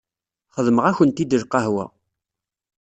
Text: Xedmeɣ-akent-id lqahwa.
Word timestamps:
Xedmeɣ-akent-id 0.55 1.31
lqahwa. 1.41 1.85